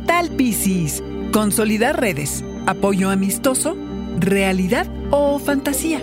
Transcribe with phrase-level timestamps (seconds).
[0.00, 1.00] tal, Piscis?
[1.32, 3.76] Consolidar redes, apoyo amistoso,
[4.18, 6.02] realidad o fantasía.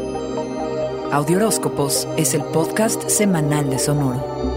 [1.12, 4.53] Audioróscopos es el podcast semanal de Sonoro.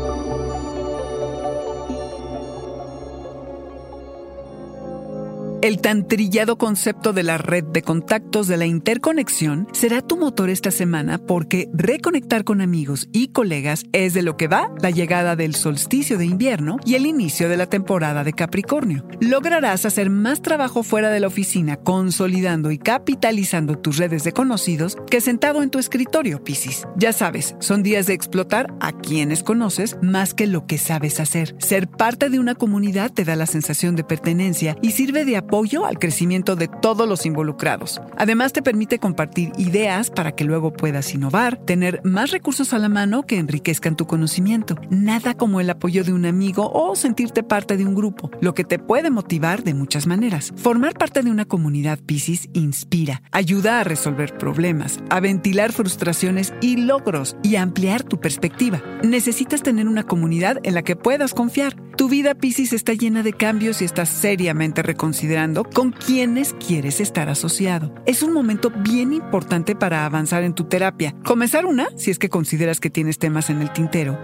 [5.67, 10.49] El tan trillado concepto de la red de contactos de la interconexión será tu motor
[10.49, 15.35] esta semana porque reconectar con amigos y colegas es de lo que va la llegada
[15.35, 19.09] del solsticio de invierno y el inicio de la temporada de Capricornio.
[19.21, 24.97] Lograrás hacer más trabajo fuera de la oficina consolidando y capitalizando tus redes de conocidos
[25.11, 26.87] que sentado en tu escritorio, Piscis.
[26.97, 31.57] Ya sabes, son días de explotar a quienes conoces más que lo que sabes hacer.
[31.59, 35.56] Ser parte de una comunidad te da la sensación de pertenencia y sirve de apoyo
[35.57, 38.03] apoyo al crecimiento de todos los involucrados.
[38.19, 42.91] Además, te permite compartir ideas para que luego puedas innovar, tener más recursos a la
[42.91, 44.77] mano que enriquezcan tu conocimiento.
[44.91, 48.65] Nada como el apoyo de un amigo o sentirte parte de un grupo, lo que
[48.65, 50.53] te puede motivar de muchas maneras.
[50.57, 56.77] Formar parte de una comunidad Pisces inspira, ayuda a resolver problemas, a ventilar frustraciones y
[56.77, 58.83] logros y a ampliar tu perspectiva.
[59.03, 61.77] Necesitas tener una comunidad en la que puedas confiar.
[61.97, 67.31] Tu vida Pisces está llena de cambios y estás seriamente reconsiderando con quienes quieres estar
[67.31, 67.95] asociado.
[68.05, 71.15] Es un momento bien importante para avanzar en tu terapia.
[71.25, 74.19] Comenzar una, si es que consideras que tienes temas en el tintero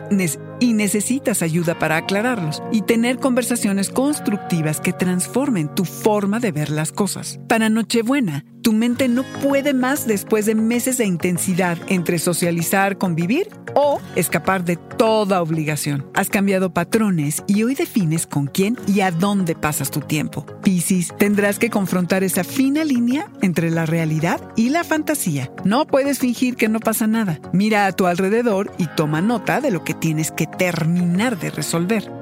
[0.61, 6.70] y necesitas ayuda para aclararlos, y tener conversaciones constructivas que transformen tu forma de ver
[6.70, 7.41] las cosas.
[7.48, 13.48] Para Nochebuena, tu mente no puede más después de meses de intensidad entre socializar, convivir
[13.74, 16.06] o escapar de toda obligación.
[16.14, 20.46] Has cambiado patrones y hoy defines con quién y a dónde pasas tu tiempo.
[20.62, 25.50] Piscis, tendrás que confrontar esa fina línea entre la realidad y la fantasía.
[25.64, 27.40] No puedes fingir que no pasa nada.
[27.52, 32.22] Mira a tu alrededor y toma nota de lo que tienes que terminar de resolver.